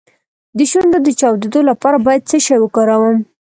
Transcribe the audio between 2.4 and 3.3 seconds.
شی وکاروم؟